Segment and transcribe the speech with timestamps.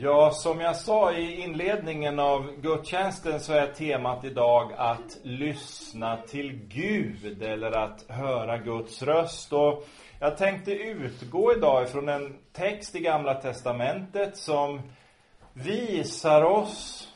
[0.00, 6.52] Ja, som jag sa i inledningen av gudstjänsten så är temat idag att lyssna till
[6.68, 9.52] Gud eller att höra Guds röst.
[9.52, 9.86] Och
[10.20, 14.80] jag tänkte utgå idag ifrån en text i Gamla Testamentet som
[15.52, 17.08] visar oss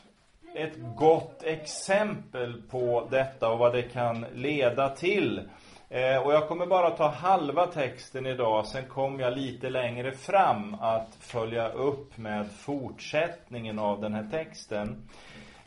[0.55, 5.41] ett gott exempel på detta och vad det kan leda till.
[5.89, 10.75] Eh, och jag kommer bara ta halva texten idag, sen kommer jag lite längre fram
[10.81, 15.07] att följa upp med fortsättningen av den här texten.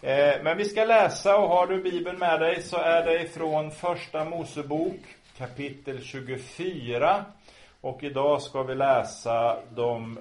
[0.02, 3.71] Eh, men vi ska läsa, och har du Bibeln med dig så är det ifrån
[3.71, 5.01] Första Mosebok
[5.38, 7.24] kapitel 24.
[7.80, 10.19] Och idag ska vi läsa de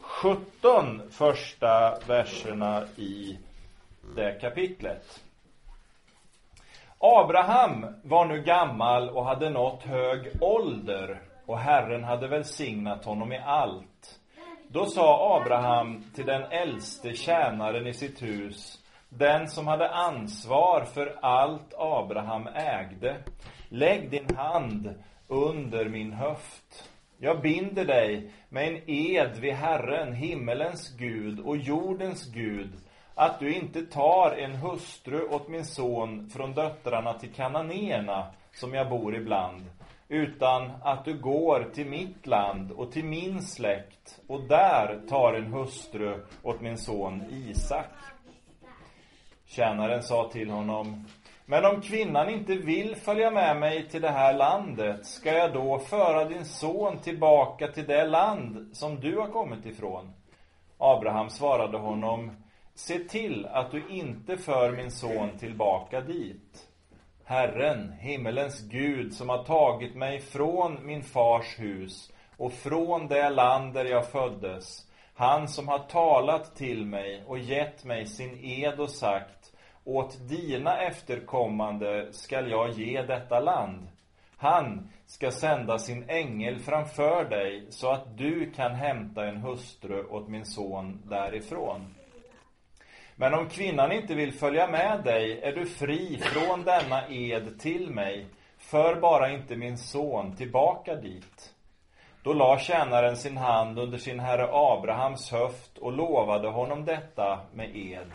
[0.00, 3.38] 17 första verserna i
[4.16, 5.23] det kapitlet.
[7.06, 13.38] Abraham var nu gammal och hade nått hög ålder och Herren hade välsignat honom i
[13.38, 14.20] allt.
[14.68, 21.18] Då sa Abraham till den äldste tjänaren i sitt hus, den som hade ansvar för
[21.22, 23.16] allt Abraham ägde,
[23.68, 24.94] lägg din hand
[25.28, 26.90] under min höft.
[27.18, 32.72] Jag binder dig med en ed vid Herren, himmelens Gud och jordens Gud,
[33.14, 38.88] att du inte tar en hustru åt min son från döttrarna till kananéerna som jag
[38.88, 39.64] bor ibland,
[40.08, 45.52] utan att du går till mitt land och till min släkt och där tar en
[45.52, 47.86] hustru åt min son Isak.
[49.46, 51.04] Tjänaren sa till honom,
[51.46, 55.78] men om kvinnan inte vill följa med mig till det här landet, ska jag då
[55.78, 60.12] föra din son tillbaka till det land som du har kommit ifrån?
[60.78, 62.30] Abraham svarade honom,
[62.76, 66.68] Se till att du inte för min son tillbaka dit.
[67.24, 73.74] Herren, himmelens Gud, som har tagit mig från min fars hus och från det land
[73.74, 78.90] där jag föddes, han som har talat till mig och gett mig sin ed och
[78.90, 79.52] sagt,
[79.84, 83.88] åt dina efterkommande skall jag ge detta land.
[84.36, 90.28] Han ska sända sin ängel framför dig så att du kan hämta en hustru åt
[90.28, 91.94] min son därifrån.
[93.16, 97.90] Men om kvinnan inte vill följa med dig är du fri från denna ed till
[97.90, 98.26] mig.
[98.58, 101.54] För bara inte min son tillbaka dit.
[102.22, 107.76] Då la tjänaren sin hand under sin herre Abrahams höft och lovade honom detta med
[107.76, 108.12] ed.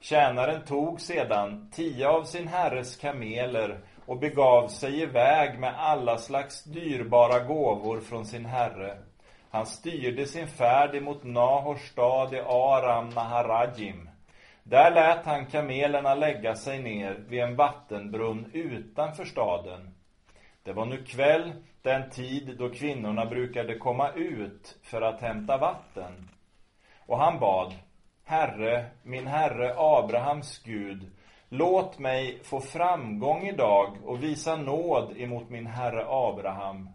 [0.00, 6.64] Tjänaren tog sedan tio av sin herres kameler och begav sig iväg med alla slags
[6.64, 8.98] dyrbara gåvor från sin herre.
[9.50, 14.10] Han styrde sin färd emot Nahors stad i Aram Naharajim.
[14.62, 19.94] Där lät han kamelerna lägga sig ner vid en vattenbrunn utanför staden.
[20.62, 21.52] Det var nu kväll,
[21.82, 26.28] den tid då kvinnorna brukade komma ut för att hämta vatten.
[27.06, 27.74] Och han bad,
[28.24, 31.10] Herre, min herre Abrahams Gud,
[31.48, 36.88] låt mig få framgång idag och visa nåd emot min herre Abraham.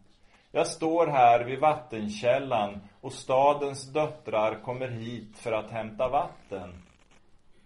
[0.55, 6.73] Jag står här vid vattenkällan och stadens döttrar kommer hit för att hämta vatten.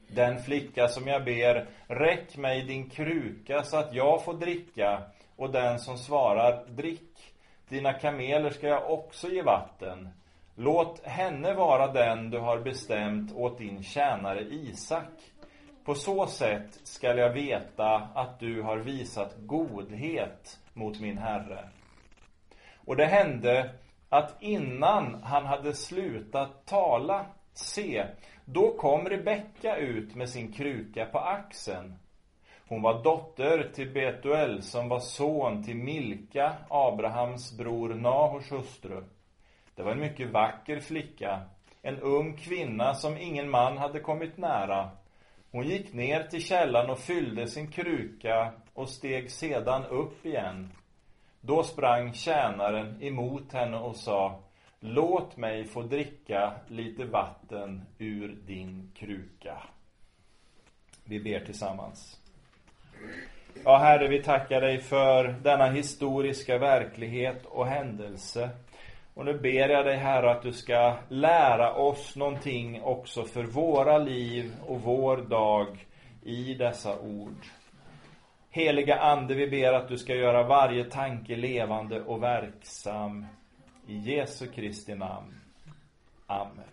[0.07, 5.03] Den flicka som jag ber, räck mig din kruka så att jag får dricka,
[5.35, 7.33] och den som svarar, drick.
[7.67, 10.09] Dina kameler ska jag också ge vatten.
[10.55, 15.13] Låt henne vara den du har bestämt åt din tjänare Isak.
[15.85, 21.69] På så sätt skall jag veta att du har visat godhet mot min herre.
[22.89, 23.69] Och det hände
[24.09, 28.05] att innan han hade slutat tala, se,
[28.45, 31.95] då kom Rebecka ut med sin kruka på axeln.
[32.67, 39.03] Hon var dotter till Betuel som var son till Milka, Abrahams bror Nahors hustru.
[39.75, 41.41] Det var en mycket vacker flicka,
[41.81, 44.89] en ung kvinna som ingen man hade kommit nära.
[45.51, 50.71] Hon gick ner till källan och fyllde sin kruka och steg sedan upp igen.
[51.41, 54.39] Då sprang tjänaren emot henne och sa
[54.79, 59.57] Låt mig få dricka lite vatten ur din kruka.
[61.03, 62.19] Vi ber tillsammans.
[63.63, 68.49] Ja, Herre, vi tackar dig för denna historiska verklighet och händelse.
[69.13, 73.97] Och nu ber jag dig, Herre, att du ska lära oss någonting också för våra
[73.97, 75.87] liv och vår dag
[76.23, 77.45] i dessa ord.
[78.51, 83.25] Heliga Ande, vi ber att du ska göra varje tanke levande och verksam
[83.87, 85.41] i Jesu Kristi namn.
[86.27, 86.65] Amen.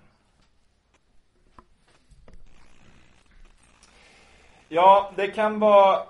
[4.69, 6.02] Ja, det kan vara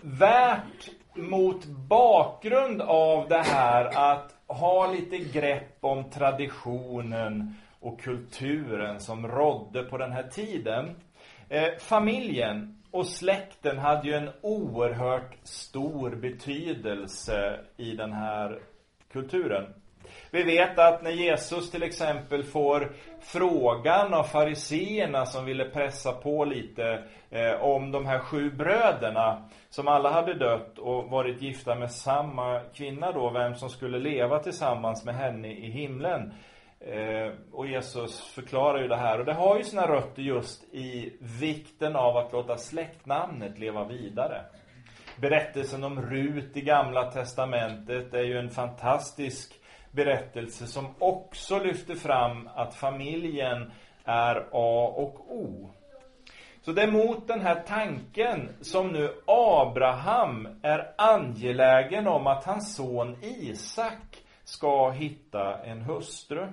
[0.00, 9.28] värt mot bakgrund av det här att ha lite grepp om traditionen och kulturen som
[9.28, 10.96] rådde på den här tiden.
[11.48, 18.58] Eh, familjen och släkten hade ju en oerhört stor betydelse i den här
[19.12, 19.74] kulturen.
[20.30, 26.44] Vi vet att när Jesus till exempel får frågan av fariseerna som ville pressa på
[26.44, 31.90] lite eh, om de här sju bröderna som alla hade dött och varit gifta med
[31.90, 36.32] samma kvinna då, vem som skulle leva tillsammans med henne i himlen.
[36.86, 39.18] Eh, och Jesus förklarar ju det här.
[39.18, 44.44] Och det har ju sina rötter just i vikten av att låta släktnamnet leva vidare.
[45.16, 49.54] Berättelsen om Rut i Gamla Testamentet är ju en fantastisk
[49.90, 53.72] berättelse som också lyfter fram att familjen
[54.04, 55.70] är A och O.
[56.62, 62.76] Så det är mot den här tanken som nu Abraham är angelägen om att hans
[62.76, 66.48] son Isak ska hitta en hustru.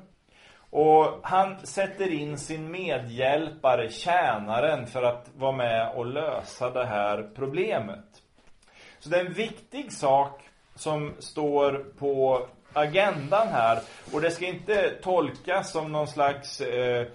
[0.70, 7.30] Och han sätter in sin medhjälpare, tjänaren, för att vara med och lösa det här
[7.36, 8.06] problemet.
[9.00, 10.42] Så det är en viktig sak
[10.76, 13.80] som står på agendan här.
[14.14, 17.08] Och det ska inte tolkas som någon slags eh,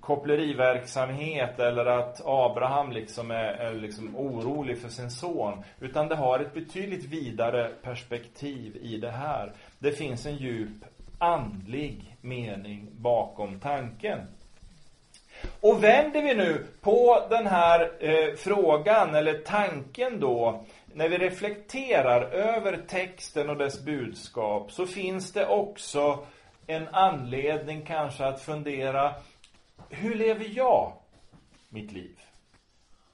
[0.00, 5.62] koppleriverksamhet eller att Abraham liksom är, är liksom orolig för sin son.
[5.80, 9.52] Utan det har ett betydligt vidare perspektiv i det här.
[9.78, 10.84] Det finns en djup
[11.18, 14.18] andlig mening bakom tanken.
[15.60, 20.64] Och vänder vi nu på den här eh, frågan eller tanken då
[20.94, 26.26] när vi reflekterar över texten och dess budskap så finns det också
[26.66, 29.14] en anledning kanske att fundera
[29.90, 30.92] hur lever jag
[31.68, 32.20] mitt liv?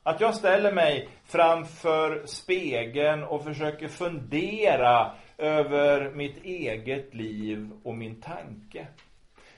[0.02, 8.20] Att jag ställer mig framför spegeln och försöker fundera över mitt eget liv och min
[8.20, 8.86] tanke.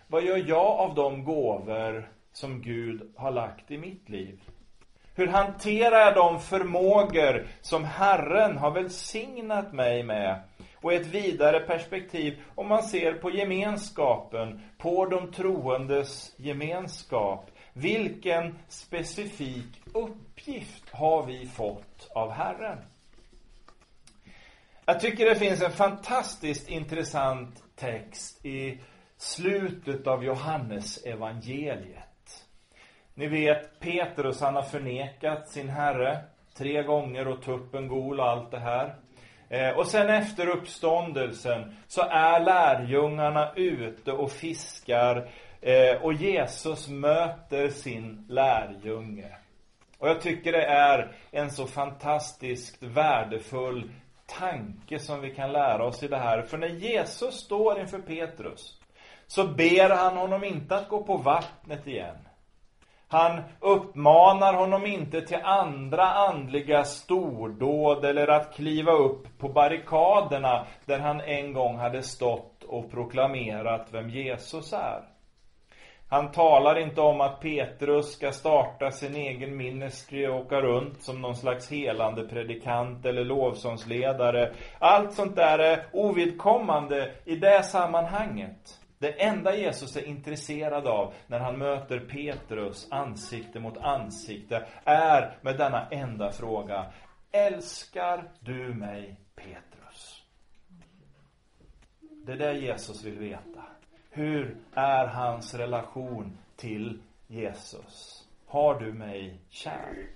[0.06, 4.40] Vad gör jag av de gåvor som Gud har lagt i mitt liv?
[5.14, 10.40] Hur hanterar jag de förmågor som Herren har välsignat mig med?
[10.75, 17.50] Och ett vidare perspektiv, om man ser på gemenskapen, på de troendes gemenskap.
[17.72, 22.78] Vilken specifik uppgift har vi fått av Herren?
[24.86, 28.81] Jag tycker det finns en fantastiskt intressant text i
[29.16, 32.44] slutet av Johannes evangeliet.
[33.14, 36.19] Ni vet, Petrus han har förnekat sin herre
[36.56, 38.94] tre gånger och tuppen gol och allt det här.
[39.48, 47.69] Eh, och sen efter uppståndelsen så är lärjungarna ute och fiskar eh, och Jesus möter
[47.69, 49.36] sin lärjunge.
[49.98, 53.90] Och jag tycker det är en så fantastiskt värdefull
[54.26, 56.42] tanke som vi kan lära oss i det här.
[56.42, 58.80] För när Jesus står inför Petrus
[59.26, 62.16] så ber han honom inte att gå på vattnet igen.
[63.08, 70.98] Han uppmanar honom inte till andra andliga stordåd eller att kliva upp på barrikaderna där
[70.98, 75.13] han en gång hade stått och proklamerat vem Jesus är.
[76.14, 81.22] Han talar inte om att Petrus ska starta sin egen ministry och åka runt som
[81.22, 84.52] någon slags helande predikant eller lovsångsledare.
[84.78, 88.81] Allt sånt där är ovidkommande i det sammanhanget.
[88.99, 95.58] Det enda Jesus är intresserad av när han möter Petrus ansikte mot ansikte är med
[95.58, 96.86] denna enda fråga.
[97.32, 100.22] Älskar du mig Petrus?
[102.00, 103.65] Det är det Jesus vill veta.
[104.16, 108.24] Hur är hans relation till Jesus?
[108.46, 110.06] Har du mig kär?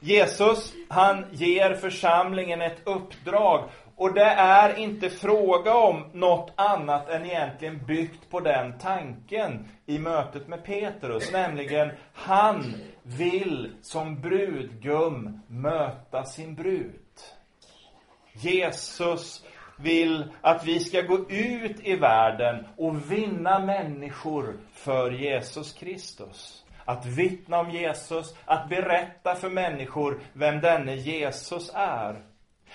[0.00, 7.26] Jesus, han ger församlingen ett uppdrag och det är inte fråga om något annat än
[7.26, 11.32] egentligen byggt på den tanken i mötet med Petrus.
[11.32, 17.00] Nämligen, han vill som brudgum möta sin brud.
[18.32, 19.44] Jesus
[19.82, 26.64] vill att vi ska gå ut i världen och vinna människor för Jesus Kristus.
[26.84, 32.22] Att vittna om Jesus, att berätta för människor vem denne Jesus är.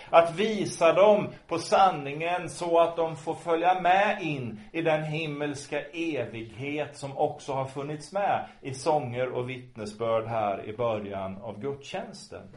[0.09, 5.81] Att visa dem på sanningen så att de får följa med in i den himmelska
[5.81, 12.47] evighet som också har funnits med i sånger och vittnesbörd här i början av gudstjänsten.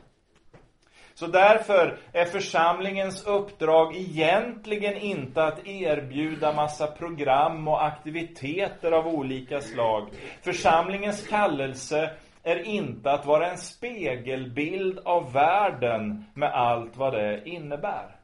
[1.19, 9.61] Så därför är församlingens uppdrag egentligen inte att erbjuda massa program och aktiviteter av olika
[9.61, 10.09] slag.
[10.43, 12.11] Församlingens kallelse
[12.43, 18.17] är inte att vara en spegelbild av världen med allt vad det innebär.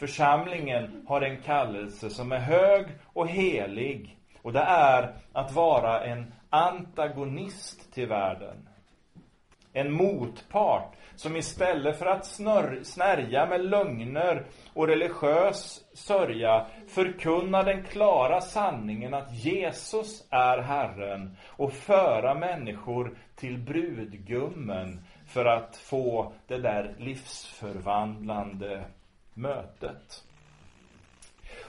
[0.00, 6.34] Församlingen har en kallelse som är hög och helig Och det är att vara en
[6.50, 8.68] antagonist till världen.
[9.76, 17.84] En motpart som istället för att snör, snärja med lögner och religiös sörja förkunnar den
[17.84, 26.58] klara sanningen att Jesus är Herren och föra människor till brudgummen för att få det
[26.58, 28.84] där livsförvandlande
[29.34, 30.24] mötet.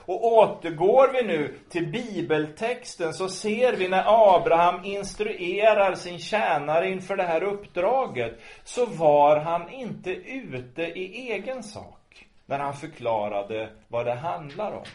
[0.05, 7.15] Och återgår vi nu till bibeltexten så ser vi när Abraham instruerar sin tjänare inför
[7.15, 14.05] det här uppdraget så var han inte ute i egen sak när han förklarade vad
[14.05, 14.85] det handlar om.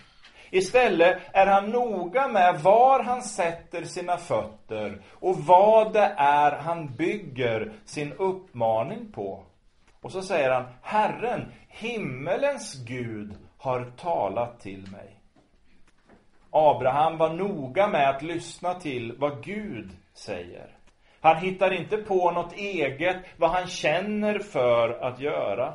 [0.50, 6.94] Istället är han noga med var han sätter sina fötter och vad det är han
[6.94, 9.44] bygger sin uppmaning på.
[10.00, 15.20] Och så säger han, Herren, himmelens Gud, har talat till mig.
[16.50, 20.76] Abraham var noga med att lyssna till vad Gud säger.
[21.20, 25.74] Han hittar inte på något eget, vad han känner för att göra.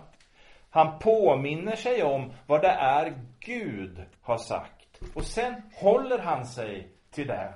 [0.70, 5.00] Han påminner sig om vad det är Gud har sagt.
[5.16, 7.54] Och sen håller han sig till det.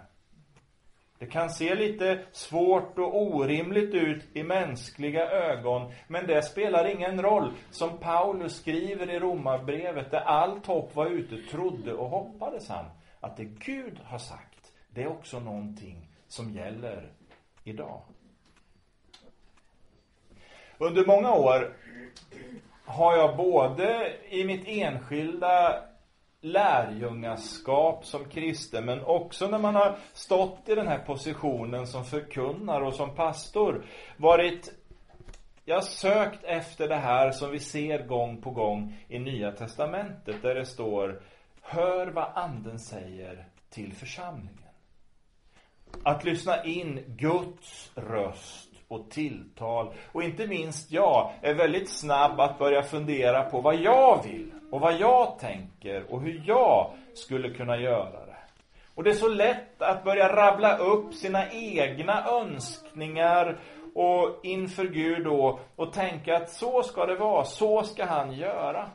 [1.19, 7.21] Det kan se lite svårt och orimligt ut i mänskliga ögon, men det spelar ingen
[7.21, 7.53] roll.
[7.71, 12.85] Som Paulus skriver i Romarbrevet, där allt hopp var ute, trodde och hoppades han
[13.19, 17.11] att det Gud har sagt, det är också någonting som gäller
[17.63, 18.01] idag.
[20.77, 21.73] Under många år
[22.85, 25.83] har jag både i mitt enskilda
[26.41, 32.81] lärjungaskap som kristen men också när man har stått i den här positionen som förkunnar
[32.81, 33.85] och som pastor
[34.17, 34.73] varit
[35.65, 40.41] jag har sökt efter det här som vi ser gång på gång i Nya Testamentet
[40.41, 41.21] där det står
[41.61, 44.63] Hör vad anden säger till församlingen.
[46.03, 49.93] Att lyssna in Guds röst och tilltal.
[50.11, 54.79] Och inte minst jag är väldigt snabb att börja fundera på vad jag vill och
[54.79, 58.35] vad jag tänker och hur jag skulle kunna göra det.
[58.95, 63.59] Och det är så lätt att börja rabbla upp sina egna önskningar
[63.95, 68.89] och inför Gud då och tänka att så ska det vara, så ska han göra.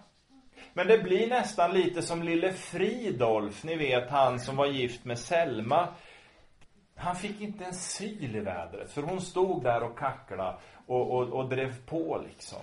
[0.73, 5.19] Men det blir nästan lite som lille Fridolf, ni vet han som var gift med
[5.19, 5.89] Selma.
[6.97, 11.29] Han fick inte en syl i vädret, för hon stod där och kacklade och, och,
[11.29, 12.63] och drev på liksom.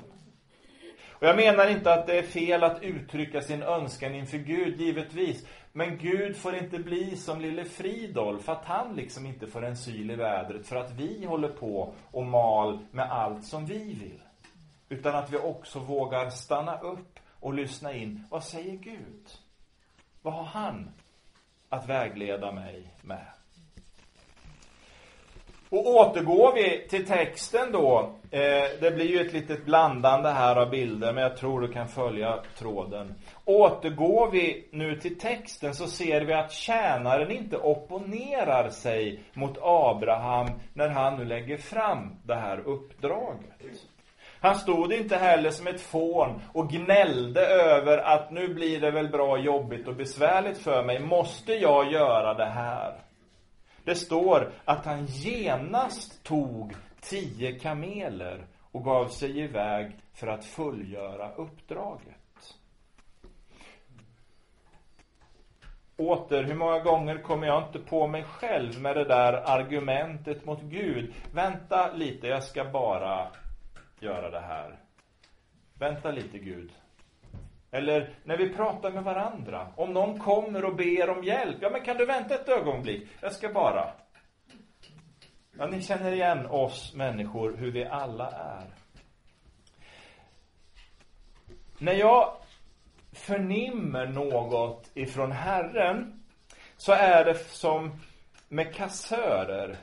[1.22, 5.46] Och jag menar inte att det är fel att uttrycka sin önskan inför Gud, givetvis.
[5.72, 10.12] Men Gud får inte bli som lille Fridolf, att han liksom inte får en syl
[10.12, 14.22] i vädret för att vi håller på och mal med allt som vi vill.
[14.90, 18.24] Utan att vi också vågar stanna upp och lyssna in.
[18.30, 19.30] Vad säger Gud?
[20.22, 20.92] Vad har han
[21.70, 23.25] att vägleda mig med?
[25.72, 28.13] Och återgår vi till texten då.
[28.32, 31.88] Eh, det blir ju ett litet blandande här av bilder, men jag tror du kan
[31.88, 33.16] följa tråden.
[33.46, 40.48] Återgår vi nu till texten så ser vi att tjänaren inte opponerar sig mot Abraham
[40.74, 43.50] när han nu lägger fram det här uppdraget.
[44.40, 49.10] Han stod inte heller som ett fån och gnällde över att nu blir det väl
[49.10, 51.00] bra jobbigt och besvärligt för mig.
[51.00, 53.11] Måste jag göra det här?
[53.83, 61.31] Det står att han genast tog tio kameler och gav sig iväg för att fullgöra
[61.35, 62.15] uppdraget.
[65.97, 70.61] Åter, hur många gånger kommer jag inte på mig själv med det där argumentet mot
[70.61, 71.13] Gud?
[71.33, 73.27] Vänta lite, jag ska bara
[74.00, 74.79] göra det här.
[75.73, 76.71] Vänta lite Gud.
[77.72, 79.68] Eller när vi pratar med varandra.
[79.75, 81.58] Om någon kommer och ber om hjälp.
[81.62, 83.08] Ja, men kan du vänta ett ögonblick?
[83.22, 83.94] Jag ska bara.
[85.58, 88.68] Ja, ni känner igen oss människor, hur vi alla är.
[91.78, 92.34] När jag
[93.13, 96.24] förnimmer något ifrån Herren
[96.78, 98.00] så är det som
[98.48, 99.78] med kassörer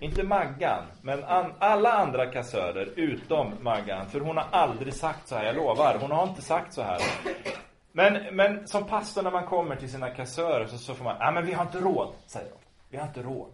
[0.00, 4.06] inte Maggan, men an, alla andra kassörer utom Maggan.
[4.10, 5.98] För hon har aldrig sagt så här, jag lovar.
[6.00, 6.98] Hon har inte sagt så här.
[7.92, 11.30] Men, men som pastor när man kommer till sina kassörer så, så får man, ja
[11.30, 12.56] men vi har inte råd, säger de.
[12.90, 13.52] Vi har inte råd.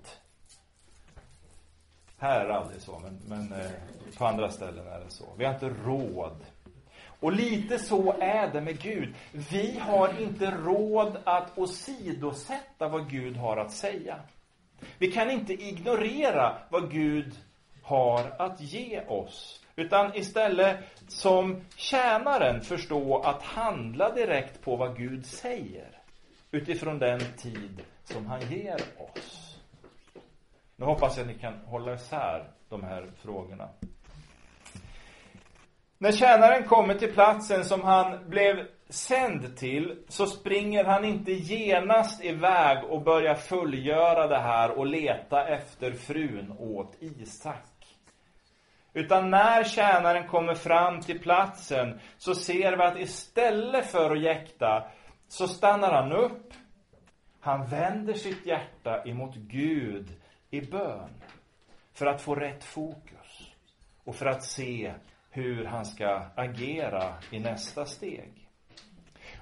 [2.18, 3.70] Här är det aldrig så, men, men eh,
[4.18, 5.25] på andra ställen är det så.
[5.37, 6.37] Vi har inte råd.
[7.20, 9.14] Och lite så är det med Gud.
[9.32, 14.16] Vi har inte råd att åsidosätta vad Gud har att säga.
[14.99, 17.35] Vi kan inte ignorera vad Gud
[17.83, 19.61] har att ge oss.
[19.77, 25.97] Utan istället som tjänaren förstå att handla direkt på vad Gud säger.
[26.53, 29.59] utifrån den tid som han ger oss.
[30.77, 33.69] Nu hoppas jag att ni kan hålla isär de här frågorna.
[35.99, 42.25] När tjänaren kommer till platsen som han blev sänd till så springer han inte genast
[42.25, 47.97] iväg och börjar fullgöra det här och leta efter frun åt Isak.
[48.92, 54.90] Utan när tjänaren kommer fram till platsen så ser vi att istället för att jäkta
[55.28, 56.52] så stannar han upp.
[57.40, 60.12] Han vänder sitt hjärta emot Gud
[60.50, 61.11] i bön.
[61.92, 63.52] För att få rätt fokus.
[64.04, 64.94] Och för att se
[65.30, 68.39] hur han ska agera i nästa steg.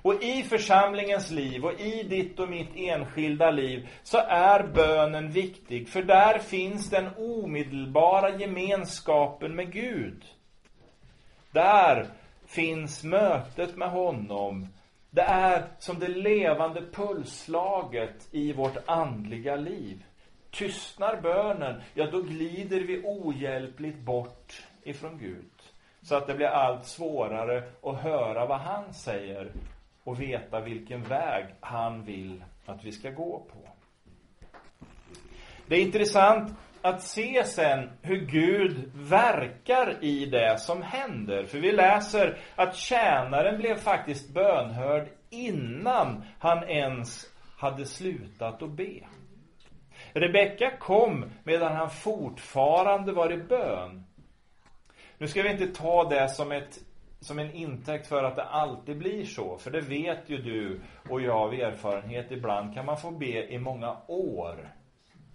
[0.02, 5.88] Och i församlingens liv och i ditt och mitt enskilda liv så är bönen viktig.
[5.88, 10.24] För där finns den omedelbara gemenskapen med Gud.
[11.50, 12.06] Där
[12.46, 14.68] finns mötet med honom.
[15.10, 20.04] Det är som det levande pulsslaget i vårt andliga liv.
[20.50, 25.50] Tystnar bönen, ja då glider vi ohjälpligt bort ifrån Gud.
[26.02, 29.52] Så att det blir allt svårare att höra vad han säger
[30.08, 33.68] och veta vilken väg han vill att vi ska gå på.
[35.66, 41.44] Det är intressant att se sen hur Gud verkar i det som händer.
[41.44, 47.26] För vi läser att tjänaren blev faktiskt bönhörd innan han ens
[47.58, 49.00] hade slutat att be.
[50.12, 54.04] Rebecka kom medan han fortfarande var i bön.
[55.18, 56.78] Nu ska vi inte ta det som, ett,
[57.20, 59.58] som en intäkt för att det alltid blir så.
[59.58, 62.30] För det vet ju du och jag av erfarenhet.
[62.30, 64.68] Ibland kan man få be i många år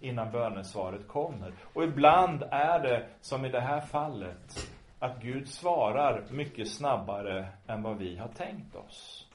[0.00, 1.52] innan bönesvaret kommer.
[1.72, 7.82] Och ibland är det, som i det här fallet, att Gud svarar mycket snabbare än
[7.82, 9.26] vad vi har tänkt oss.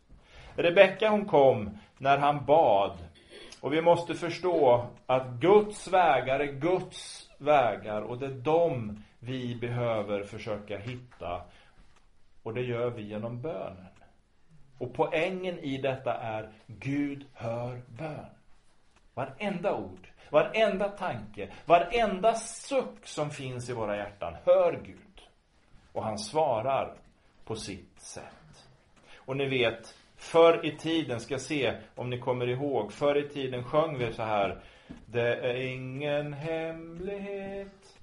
[0.56, 2.98] Rebecka hon kom när han bad.
[3.62, 9.56] Och vi måste förstå att Guds vägar är Guds vägar och det är de vi
[9.56, 11.42] behöver försöka hitta.
[12.44, 13.88] Och det gör vi genom bönen.
[14.78, 18.26] Och poängen i detta är Gud hör bön.
[19.14, 25.22] Varenda ord, varenda tanke, varenda suck som finns i våra hjärtan hör Gud.
[25.94, 26.94] Och han svarar
[27.46, 28.68] på sitt sätt.
[29.16, 33.64] Och ni vet, förr i tiden, ska se om ni kommer ihåg, förr i tiden
[33.64, 34.62] sjöng vi så här.
[35.06, 38.00] Det är ingen hemlighet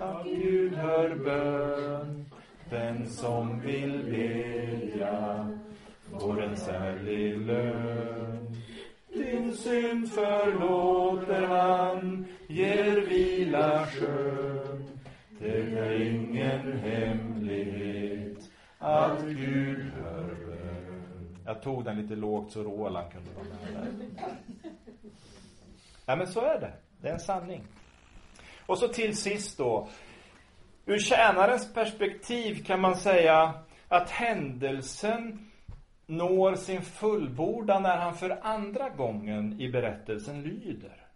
[0.00, 2.30] att Gud hör bön.
[2.70, 5.48] Den som vill bedja
[6.20, 8.56] får en särlig lön.
[9.08, 14.84] Din synd förlåter han, ger vila skön.
[15.40, 21.38] Det är ingen hemlighet att Gud hör bön.
[21.44, 24.08] Jag tog den lite lågt så Roland kunde vara med där.
[26.06, 26.72] Ja, men så är det.
[27.00, 27.62] Det är en sanning.
[28.66, 29.88] Och så till sist då.
[30.88, 33.54] Ur tjänarens perspektiv kan man säga
[33.88, 35.50] att händelsen
[36.06, 41.06] når sin fullbordan när han för andra gången i berättelsen lyder.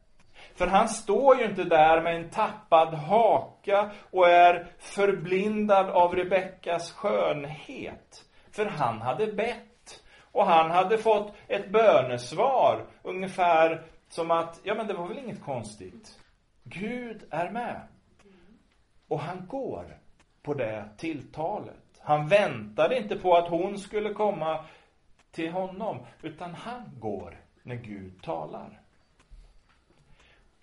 [0.55, 6.93] För han står ju inte där med en tappad haka och är förblindad av Rebeckas
[6.93, 8.25] skönhet.
[8.51, 10.03] För han hade bett.
[10.33, 12.87] Och han hade fått ett bönesvar.
[13.03, 16.19] Ungefär som att, ja men det var väl inget konstigt.
[16.65, 17.81] Gud är med.
[19.13, 19.85] Och han går
[20.43, 22.01] på det tilltalet.
[22.01, 24.65] Han väntade inte på att hon skulle komma
[25.31, 28.81] till honom, utan han går när Gud talar.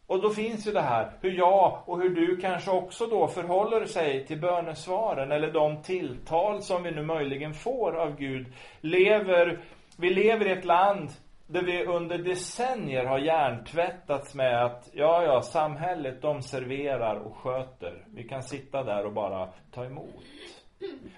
[0.08, 3.86] Och då finns ju det här, hur jag och hur du kanske också då förhåller
[3.86, 8.54] sig till bönesvaren eller de tilltal som vi nu möjligen får av Gud.
[8.82, 9.60] Lever,
[9.98, 11.10] vi lever i ett land
[11.50, 18.06] där vi under decennier har hjärntvättats med att ja, ja, samhället de serverar och sköter.
[18.08, 20.24] Vi kan sitta där och bara ta emot.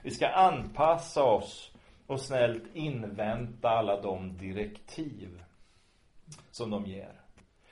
[0.04, 1.72] Vi ska anpassa oss
[2.08, 5.44] och snällt invänta alla de direktiv
[6.52, 7.22] som de ger.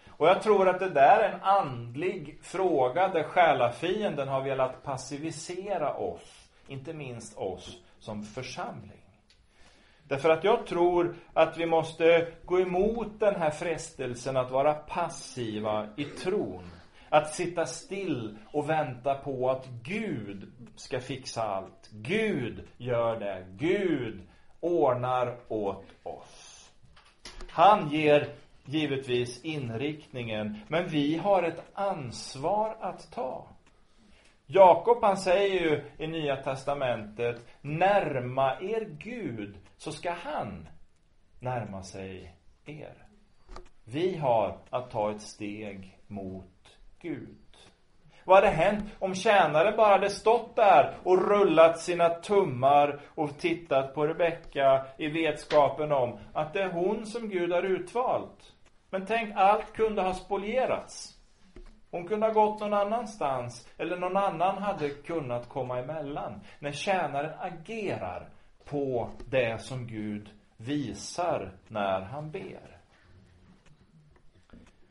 [0.08, 5.94] Och jag tror att det där är en andlig fråga där själafienden har velat passivisera
[5.94, 9.09] oss, inte minst oss som församling.
[10.10, 15.88] Därför att jag tror att vi måste gå emot den här frestelsen att vara passiva
[15.96, 16.64] i tron.
[17.10, 21.90] Att sitta still och vänta på att Gud ska fixa allt.
[21.92, 23.46] Gud gör det.
[23.50, 24.22] Gud
[24.60, 26.72] ordnar åt oss.
[27.50, 28.30] Han ger
[28.66, 33.48] givetvis inriktningen, men vi har ett ansvar att ta.
[34.46, 40.70] Jakob han säger ju i Nya Testamentet, närma er Gud så ska han
[41.40, 43.08] närma sig er.
[43.84, 47.38] Vi har att ta ett steg mot Gud.
[48.24, 53.96] Vad hade hänt om tjänaren bara hade stått där och rullat sina tummar och tittat
[53.96, 58.54] på Rebecka i vetskapen om att det är hon som Gud har utvalt?
[58.90, 61.16] Men tänk, allt kunde ha spolierats.
[61.92, 66.42] Hon kunde ha gått någon annanstans, eller någon annan hade kunnat komma emellan.
[66.60, 68.30] När tjänaren agerar
[68.70, 72.78] på det som Gud visar när han ber.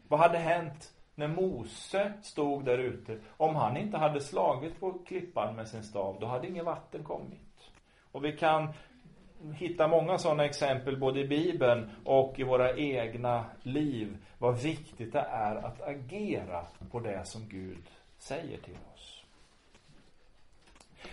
[0.08, 3.18] Vad hade hänt när Mose stod där ute?
[3.36, 7.70] Om han inte hade slagit på klippan med sin stav, då hade inget vatten kommit.
[8.12, 8.72] Och vi kan
[9.54, 14.16] hitta många sådana exempel både i Bibeln och i våra egna liv.
[14.38, 19.24] Vad viktigt det är att agera på det som Gud säger till oss.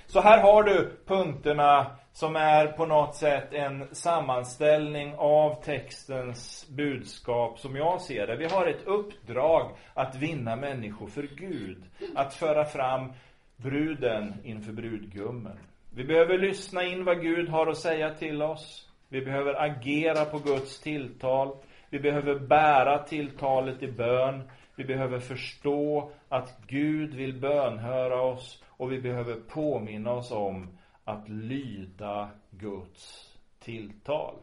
[0.05, 7.59] Så här har du punkterna som är på något sätt en sammanställning av textens budskap
[7.59, 8.35] som jag ser det.
[8.35, 11.83] Vi har ett uppdrag att vinna människor för Gud.
[12.15, 13.13] Att föra fram
[13.57, 15.59] bruden inför brudgummen.
[15.95, 18.89] Vi behöver lyssna in vad Gud har att säga till oss.
[19.09, 21.55] Vi behöver agera på Guds tilltal.
[21.89, 24.49] Vi behöver bära tilltalet i bön.
[24.75, 31.29] Vi behöver förstå att Gud vill bönhöra oss och vi behöver påminna oss om att
[31.29, 34.35] lyda Guds tilltal.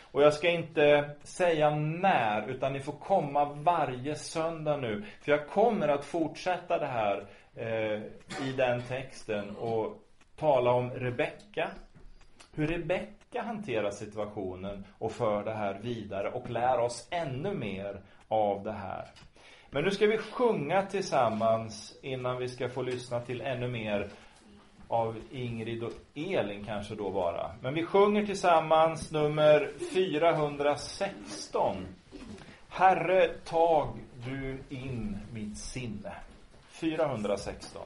[0.00, 5.04] Och jag ska inte säga när, utan ni får komma varje söndag nu.
[5.20, 8.02] För jag kommer att fortsätta det här eh,
[8.48, 9.98] i den texten och
[10.36, 11.70] tala om Rebecka.
[12.54, 18.62] Hur Rebecka hanterar situationen och för det här vidare och lär oss ännu mer av
[18.62, 19.08] det här.
[19.70, 24.10] Men nu ska vi sjunga tillsammans innan vi ska få lyssna till ännu mer
[24.88, 27.50] av Ingrid och Elin kanske då bara.
[27.60, 31.76] Men vi sjunger tillsammans nummer 416.
[32.68, 33.88] Herre, tag
[34.24, 36.12] du in mitt sinne.
[36.70, 37.82] 416.